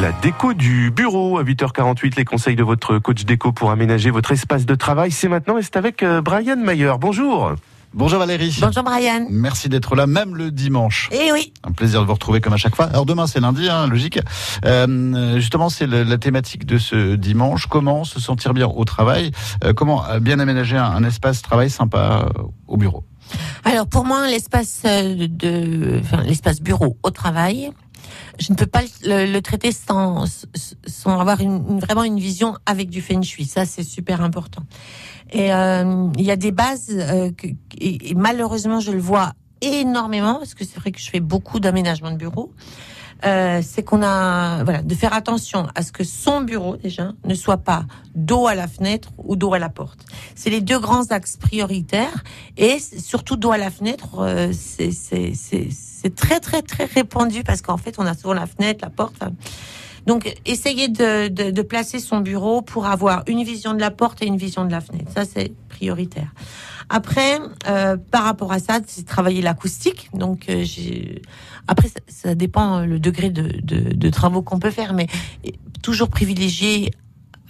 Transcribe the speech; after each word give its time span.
La 0.00 0.12
déco 0.12 0.54
du 0.54 0.92
bureau 0.92 1.38
à 1.38 1.42
8h48, 1.42 2.14
les 2.16 2.24
conseils 2.24 2.54
de 2.54 2.62
votre 2.62 2.98
coach 2.98 3.24
déco 3.24 3.50
pour 3.50 3.72
aménager 3.72 4.10
votre 4.10 4.30
espace 4.30 4.64
de 4.64 4.76
travail, 4.76 5.10
c'est 5.10 5.28
maintenant 5.28 5.58
et 5.58 5.62
c'est 5.62 5.76
avec 5.76 6.04
euh, 6.04 6.20
Brian 6.22 6.56
Mayer. 6.56 6.92
Bonjour. 7.00 7.54
Bonjour 7.94 8.20
Valérie. 8.20 8.56
Bonjour 8.60 8.84
Brian. 8.84 9.26
Merci 9.28 9.68
d'être 9.68 9.96
là, 9.96 10.06
même 10.06 10.36
le 10.36 10.52
dimanche. 10.52 11.08
Eh 11.10 11.32
oui. 11.32 11.52
Un 11.64 11.72
plaisir 11.72 12.00
de 12.02 12.06
vous 12.06 12.12
retrouver 12.12 12.40
comme 12.40 12.52
à 12.52 12.58
chaque 12.58 12.76
fois. 12.76 12.84
Alors 12.84 13.06
demain 13.06 13.26
c'est 13.26 13.40
lundi, 13.40 13.68
hein, 13.68 13.88
logique. 13.88 14.20
Euh, 14.64 15.40
justement, 15.40 15.68
c'est 15.68 15.88
la 15.88 16.18
thématique 16.18 16.64
de 16.64 16.78
ce 16.78 17.16
dimanche. 17.16 17.66
Comment 17.66 18.04
se 18.04 18.20
sentir 18.20 18.54
bien 18.54 18.68
au 18.68 18.84
travail? 18.84 19.32
Euh, 19.64 19.72
Comment 19.72 20.04
bien 20.20 20.38
aménager 20.38 20.76
un, 20.76 20.84
un 20.84 21.02
espace 21.02 21.42
travail 21.42 21.70
sympa 21.70 22.28
euh, 22.38 22.42
au 22.68 22.76
bureau? 22.76 23.04
Alors 23.64 23.86
pour 23.88 24.04
moi, 24.04 24.28
l'espace 24.28 24.82
de, 24.84 26.00
enfin, 26.00 26.22
l'espace 26.22 26.60
bureau 26.60 26.96
au 27.02 27.10
travail, 27.10 27.70
je 28.38 28.52
ne 28.52 28.56
peux 28.56 28.66
pas 28.66 28.82
le, 29.04 29.40
traiter 29.40 29.72
sans, 29.72 30.24
sans 30.86 31.18
avoir 31.18 31.38
vraiment 31.38 32.04
une 32.04 32.18
vision 32.18 32.56
avec 32.66 32.90
du 32.90 33.00
feng 33.00 33.22
shui. 33.22 33.44
Ça, 33.44 33.66
c'est 33.66 33.82
super 33.82 34.22
important. 34.22 34.62
Et 35.30 35.52
euh, 35.52 36.08
il 36.16 36.24
y 36.24 36.30
a 36.30 36.36
des 36.36 36.52
bases 36.52 36.90
euh, 36.90 37.30
et, 37.78 38.10
et 38.10 38.14
malheureusement, 38.14 38.80
je 38.80 38.92
le 38.92 39.00
vois 39.00 39.32
énormément 39.60 40.36
parce 40.36 40.54
que 40.54 40.64
c'est 40.64 40.78
vrai 40.78 40.92
que 40.92 41.00
je 41.00 41.10
fais 41.10 41.20
beaucoup 41.20 41.60
d'aménagement 41.60 42.10
de 42.10 42.16
bureau. 42.16 42.52
Euh, 43.24 43.60
c'est 43.62 43.82
qu'on 43.82 44.02
a 44.02 44.62
voilà 44.62 44.82
de 44.82 44.94
faire 44.94 45.12
attention 45.12 45.66
à 45.74 45.82
ce 45.82 45.90
que 45.90 46.04
son 46.04 46.40
bureau 46.40 46.76
déjà 46.76 47.12
ne 47.24 47.34
soit 47.34 47.56
pas 47.56 47.84
dos 48.14 48.46
à 48.46 48.54
la 48.54 48.68
fenêtre 48.68 49.10
ou 49.18 49.34
dos 49.34 49.54
à 49.54 49.58
la 49.58 49.68
porte. 49.68 50.04
C'est 50.36 50.50
les 50.50 50.60
deux 50.60 50.78
grands 50.78 51.06
axes 51.10 51.36
prioritaires 51.36 52.22
et 52.56 52.78
surtout 52.78 53.36
dos 53.36 53.50
à 53.50 53.58
la 53.58 53.70
fenêtre, 53.70 54.20
euh, 54.20 54.52
c'est 54.52 54.92
c'est 54.92 55.32
c'est 55.34 56.14
très 56.14 56.38
très 56.38 56.62
très 56.62 56.84
répandu 56.84 57.42
parce 57.42 57.60
qu'en 57.60 57.76
fait 57.76 57.96
on 57.98 58.06
a 58.06 58.14
souvent 58.14 58.34
la 58.34 58.46
fenêtre, 58.46 58.80
la 58.82 58.90
porte. 58.90 59.20
Donc 60.08 60.34
essayez 60.46 60.88
de, 60.88 61.28
de 61.28 61.62
placer 61.62 62.00
son 62.00 62.20
bureau 62.20 62.62
pour 62.62 62.86
avoir 62.86 63.22
une 63.26 63.44
vision 63.44 63.74
de 63.74 63.80
la 63.80 63.90
porte 63.90 64.22
et 64.22 64.26
une 64.26 64.38
vision 64.38 64.64
de 64.64 64.72
la 64.72 64.80
fenêtre. 64.80 65.12
Ça 65.14 65.24
c'est 65.24 65.52
prioritaire. 65.68 66.32
Après, 66.88 67.38
euh, 67.68 67.98
par 67.98 68.24
rapport 68.24 68.50
à 68.50 68.58
ça, 68.58 68.80
c'est 68.86 69.04
travailler 69.04 69.42
l'acoustique. 69.42 70.08
Donc, 70.14 70.48
euh, 70.48 70.62
j'ai. 70.64 71.20
Après, 71.66 71.88
ça, 71.88 72.00
ça 72.08 72.34
dépend 72.34 72.80
le 72.80 72.98
degré 72.98 73.28
de, 73.28 73.60
de, 73.60 73.94
de 73.94 74.08
travaux 74.08 74.40
qu'on 74.40 74.58
peut 74.58 74.70
faire, 74.70 74.94
mais 74.94 75.06
euh, 75.46 75.50
toujours 75.82 76.08
privilégier 76.08 76.90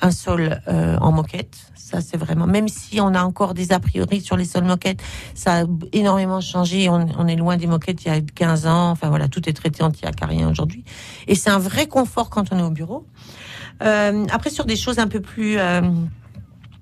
un 0.00 0.10
sol 0.10 0.60
euh, 0.68 0.96
en 0.98 1.12
moquette. 1.12 1.56
Ça, 1.74 2.00
c'est 2.00 2.16
vraiment. 2.16 2.46
Même 2.46 2.68
si 2.68 3.00
on 3.00 3.14
a 3.14 3.22
encore 3.22 3.54
des 3.54 3.72
a 3.72 3.80
priori 3.80 4.20
sur 4.20 4.36
les 4.36 4.44
sols 4.44 4.64
moquettes, 4.64 5.02
ça 5.34 5.60
a 5.60 5.64
énormément 5.92 6.40
changé. 6.40 6.88
On, 6.90 7.26
est 7.26 7.36
loin 7.36 7.56
des 7.56 7.66
moquettes 7.66 8.04
il 8.04 8.08
y 8.08 8.10
a 8.10 8.20
15 8.20 8.66
ans. 8.66 8.90
Enfin 8.90 9.08
voilà, 9.08 9.28
tout 9.28 9.48
est 9.48 9.54
traité 9.54 9.82
anti-acarien 9.82 10.50
aujourd'hui. 10.50 10.84
Et 11.26 11.34
c'est 11.34 11.50
un 11.50 11.58
vrai 11.58 11.86
confort 11.86 12.28
quand 12.28 12.52
on 12.52 12.58
est 12.58 12.62
au 12.62 12.70
bureau. 12.70 13.06
Euh, 13.82 14.26
après, 14.30 14.50
sur 14.50 14.66
des 14.66 14.76
choses 14.76 14.98
un 14.98 15.08
peu 15.08 15.20
plus 15.20 15.58
euh, 15.58 15.80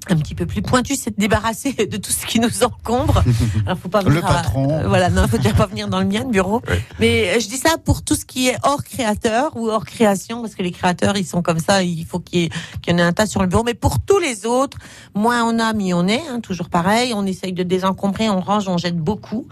un 0.08 0.16
petit 0.16 0.34
peu 0.34 0.46
plus 0.46 0.62
pointues, 0.62 0.96
c'est 0.96 1.10
de 1.10 1.20
débarrasser 1.20 1.72
de 1.90 1.96
tout 1.96 2.10
ce 2.12 2.26
qui 2.26 2.40
nous 2.40 2.62
encombre. 2.64 3.22
Alors, 3.66 3.78
faut 3.82 3.88
pas 3.88 4.02
Le 4.02 4.10
venir 4.10 4.26
à- 4.26 4.34
patron. 4.34 4.70
euh, 4.70 4.88
voilà, 4.88 5.10
non, 5.10 5.26
faut 5.28 5.36
déjà 5.38 5.52
pas 5.54 5.66
venir 5.66 5.88
dans 5.88 6.00
le 6.00 6.06
mien, 6.06 6.20
le 6.24 6.30
bureau. 6.30 6.62
Ouais. 6.68 6.82
Mais 7.00 7.30
euh, 7.36 7.40
je 7.40 7.48
dis 7.48 7.56
ça 7.56 7.76
pour 7.84 8.02
tout 8.02 8.14
ce 8.14 8.24
qui 8.24 8.48
est 8.48 8.56
hors 8.62 8.82
créateur 8.84 9.56
ou 9.56 9.68
hors 9.68 9.84
création, 9.84 10.40
parce 10.42 10.54
que 10.54 10.62
les 10.62 10.70
créateurs, 10.72 11.16
ils 11.16 11.27
sont 11.27 11.42
comme 11.42 11.58
ça, 11.58 11.82
il 11.82 12.04
faut 12.04 12.20
qu'il 12.20 12.42
y, 12.44 12.48
qu'il 12.82 12.92
y 12.92 12.94
en 12.94 12.98
ait 12.98 13.02
un 13.02 13.12
tas 13.12 13.27
sur 13.27 13.40
le 13.42 13.48
bureau. 13.48 13.62
Mais 13.64 13.74
pour 13.74 13.98
tous 14.00 14.18
les 14.18 14.46
autres, 14.46 14.78
moins 15.14 15.42
on 15.44 15.58
a, 15.58 15.72
mieux 15.72 15.94
on 15.94 16.06
est, 16.08 16.22
hein, 16.28 16.40
toujours 16.40 16.68
pareil. 16.68 17.12
On 17.14 17.27
essaye 17.27 17.52
de 17.52 17.62
désencombrer, 17.62 18.28
on 18.30 18.40
range, 18.40 18.68
on 18.68 18.78
jette 18.78 18.96
beaucoup. 18.98 19.46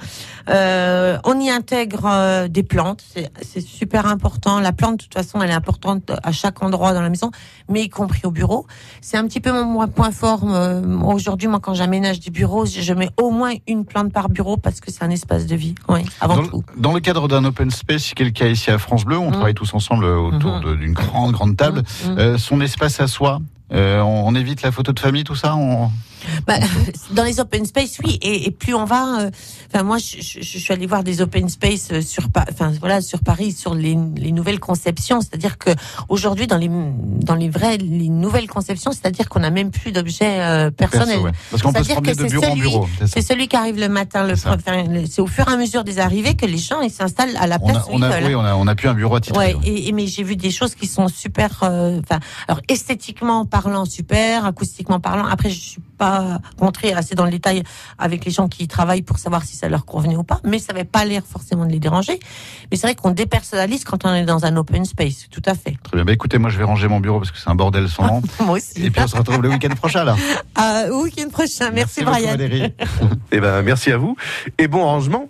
Euh, 0.50 1.18
on 1.24 1.40
y 1.40 1.50
intègre 1.50 2.02
euh, 2.06 2.48
des 2.48 2.62
plantes, 2.62 3.02
c'est 3.42 3.60
super 3.60 4.06
important. 4.06 4.60
La 4.60 4.72
plante, 4.72 4.98
de 4.98 5.02
toute 5.04 5.14
façon, 5.14 5.40
elle 5.42 5.50
est 5.50 5.54
importante 5.54 6.10
à 6.22 6.32
chaque 6.32 6.62
endroit 6.62 6.92
dans 6.92 7.02
la 7.02 7.08
maison, 7.10 7.30
mais 7.68 7.82
y 7.82 7.88
compris 7.88 8.20
au 8.24 8.30
bureau. 8.30 8.66
C'est 9.00 9.16
un 9.16 9.26
petit 9.26 9.40
peu 9.40 9.50
mon 9.52 9.86
point 9.88 10.10
fort. 10.10 10.43
Aujourd'hui, 11.04 11.48
moi, 11.48 11.60
quand 11.60 11.74
j'aménage 11.74 12.20
des 12.20 12.30
bureaux, 12.30 12.64
je 12.66 12.92
mets 12.94 13.10
au 13.20 13.30
moins 13.30 13.52
une 13.66 13.84
plante 13.84 14.12
par 14.12 14.28
bureau 14.28 14.56
parce 14.56 14.80
que 14.80 14.90
c'est 14.90 15.02
un 15.04 15.10
espace 15.10 15.46
de 15.46 15.56
vie. 15.56 15.74
Oui, 15.88 16.00
avant 16.20 16.36
dans, 16.36 16.46
tout. 16.46 16.64
le- 16.76 16.80
dans 16.80 16.92
le 16.92 17.00
cadre 17.00 17.28
d'un 17.28 17.44
open 17.44 17.70
space, 17.70 18.12
le 18.18 18.30
cas 18.30 18.46
ici 18.48 18.70
à 18.70 18.78
France 18.78 19.04
Bleu, 19.04 19.18
on 19.18 19.26
Mhm. 19.26 19.32
travaille 19.32 19.54
tous 19.54 19.72
ensemble 19.74 20.04
autour 20.04 20.56
Mhm. 20.56 20.64
de- 20.64 20.74
d'une 20.76 20.92
grande 20.92 21.32
grande 21.32 21.56
table. 21.56 21.82
Mm, 22.06 22.10
mm. 22.10 22.18
Euh, 22.18 22.38
son 22.38 22.60
espace 22.60 23.00
à 23.00 23.06
soi. 23.06 23.40
euh, 23.72 24.00
on, 24.02 24.28
on 24.28 24.34
évite 24.34 24.62
la 24.62 24.70
photo 24.70 24.92
de 24.92 25.00
famille, 25.00 25.24
tout 25.24 25.34
ça. 25.34 25.56
On... 25.56 25.90
Bah, 26.46 26.54
dans 27.12 27.24
les 27.24 27.40
open 27.40 27.64
space, 27.64 27.98
oui. 28.04 28.18
Et, 28.22 28.46
et 28.46 28.50
plus 28.50 28.74
on 28.74 28.84
va, 28.84 29.20
euh, 29.20 29.30
enfin 29.72 29.82
moi, 29.82 29.98
je, 29.98 30.16
je- 30.20 30.40
je 30.42 30.58
suis 30.58 30.72
allée 30.72 30.86
voir 30.86 31.02
des 31.04 31.20
open 31.22 31.48
space 31.48 31.88
euh, 31.92 32.00
sur, 32.02 32.28
enfin 32.50 32.72
voilà, 32.80 33.00
sur 33.00 33.20
Paris, 33.20 33.52
sur 33.52 33.74
les, 33.74 33.96
les 34.16 34.32
nouvelles 34.32 34.60
conceptions. 34.60 35.20
C'est-à-dire 35.20 35.58
que 35.58 35.70
aujourd'hui, 36.08 36.46
dans 36.46 36.56
les 36.58 36.68
dans 36.70 37.34
les 37.34 37.48
vraies, 37.48 37.78
les 37.78 38.08
nouvelles 38.08 38.48
conceptions, 38.48 38.92
c'est-à-dire 38.92 39.28
qu'on 39.28 39.40
n'a 39.40 39.50
même 39.50 39.70
plus 39.70 39.92
d'objets 39.92 40.40
euh, 40.40 40.70
personnels. 40.70 41.06
Perso, 41.08 41.24
ouais. 41.24 41.32
Parce 41.50 41.62
qu'on 41.62 41.72
peut 41.72 41.78
se 41.78 41.84
C'est-à-dire 41.84 42.02
promener 42.02 42.12
que 42.16 42.22
de 42.22 42.28
c'est 42.28 42.30
bureau 42.34 42.44
en 42.44 42.50
celui- 42.50 42.60
bureau. 42.60 42.88
c'est 43.06 43.22
celui 43.22 43.48
qui 43.48 43.56
arrive 43.56 43.78
le 43.78 43.88
matin, 43.88 44.26
le 44.26 44.34
C'est 45.06 45.20
au 45.20 45.26
fur 45.26 45.48
et 45.48 45.52
à 45.52 45.56
mesure 45.56 45.84
des 45.84 45.98
arrivées 45.98 46.34
que 46.34 46.46
les 46.46 46.58
gens 46.58 46.80
ils 46.80 46.90
s'installent 46.90 47.36
à 47.38 47.46
la 47.46 47.58
On 47.62 47.66
place 47.68 47.84
a, 47.84 47.86
on 47.90 48.02
a, 48.02 48.08
veulent. 48.10 48.24
oui, 48.28 48.34
on 48.34 48.40
a, 48.44 48.54
on 48.54 48.66
a 48.66 48.74
plus 48.74 48.88
un 48.88 48.94
bureau 48.94 49.16
à 49.16 49.20
titre. 49.20 49.38
Ouais, 49.38 49.56
et, 49.64 49.88
et- 49.88 49.92
mais 49.92 50.06
j'ai 50.06 50.22
vu 50.22 50.36
des 50.36 50.50
choses 50.50 50.74
qui 50.74 50.86
sont 50.86 51.08
super, 51.08 51.60
euh, 51.62 52.00
enfin, 52.00 52.20
alors 52.48 52.60
esthétiquement 52.68 53.46
parlant 53.46 53.84
super, 53.84 54.44
acoustiquement 54.44 55.00
parlant. 55.00 55.24
Après, 55.26 55.50
je 55.50 55.58
suis 55.60 55.80
pas 55.98 56.33
rentrée 56.58 56.92
assez 56.92 57.14
dans 57.14 57.24
le 57.24 57.30
détail 57.30 57.62
avec 57.98 58.24
les 58.24 58.30
gens 58.30 58.48
qui 58.48 58.64
y 58.64 58.68
travaillent 58.68 59.02
pour 59.02 59.18
savoir 59.18 59.44
si 59.44 59.56
ça 59.56 59.68
leur 59.68 59.84
convenait 59.84 60.16
ou 60.16 60.24
pas, 60.24 60.40
mais 60.44 60.58
ça 60.58 60.72
n'avait 60.72 60.84
pas 60.84 61.04
l'air 61.04 61.22
forcément 61.26 61.66
de 61.66 61.72
les 61.72 61.78
déranger. 61.78 62.18
Mais 62.70 62.76
c'est 62.76 62.86
vrai 62.86 62.94
qu'on 62.94 63.10
dépersonnalise 63.10 63.84
quand 63.84 64.04
on 64.04 64.14
est 64.14 64.24
dans 64.24 64.44
un 64.44 64.56
open 64.56 64.84
space, 64.84 65.28
tout 65.30 65.42
à 65.46 65.54
fait. 65.54 65.76
Très 65.82 65.96
bien. 65.96 66.04
Bah, 66.04 66.12
écoutez, 66.12 66.38
moi 66.38 66.50
je 66.50 66.58
vais 66.58 66.64
ranger 66.64 66.88
mon 66.88 67.00
bureau 67.00 67.18
parce 67.18 67.30
que 67.30 67.38
c'est 67.38 67.50
un 67.50 67.54
bordel 67.54 67.88
sans 67.88 68.06
nom. 68.06 68.22
Moi 68.40 68.56
aussi. 68.56 68.84
Et 68.84 68.90
puis 68.90 69.02
on 69.02 69.06
se 69.06 69.16
retrouve 69.16 69.42
le 69.42 69.48
week-end 69.48 69.74
prochain 69.74 70.00
alors. 70.00 70.18
Euh, 70.56 71.02
week-end 71.02 71.28
prochain. 71.30 71.70
Merci, 71.72 72.00
beaucoup, 72.00 72.12
Brian. 72.12 72.30
Valérie. 72.30 72.72
Eh 73.32 73.40
ben, 73.40 73.62
merci 73.62 73.90
à 73.90 73.96
vous 73.96 74.16
et 74.58 74.68
bon 74.68 74.84
rangement. 74.84 75.28